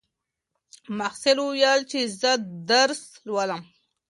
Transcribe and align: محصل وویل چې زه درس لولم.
محصل 0.97 1.37
وویل 1.41 1.79
چې 1.91 1.99
زه 2.21 2.31
درس 2.71 3.01
لولم. 3.27 3.61